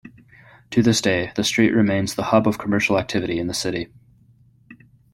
[0.71, 3.89] To this day the street remains the hub of commercial activity in the city.